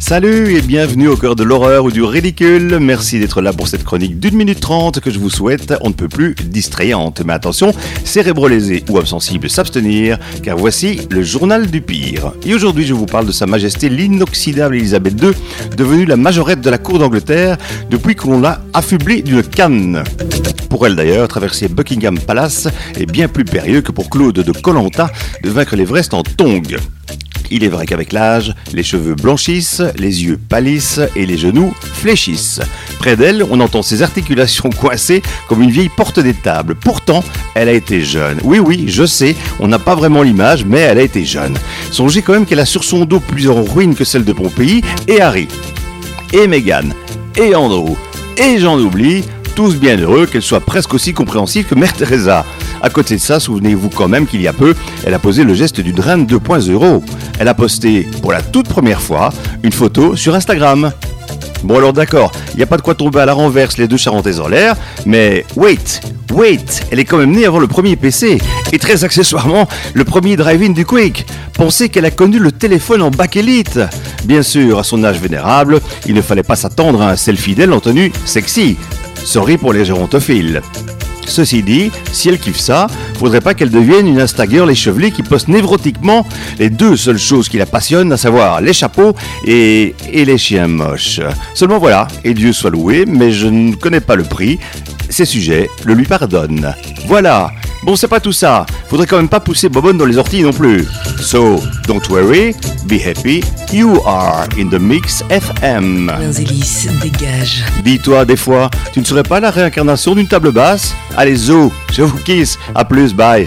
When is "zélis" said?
106.30-106.88